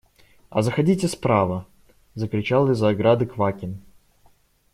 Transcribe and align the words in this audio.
А 0.49 0.61
заходите 0.63 1.07
справа!– 1.07 1.65
закричал 2.15 2.71
из-за 2.71 2.89
ограды 2.89 3.27
Квакин. 3.27 3.83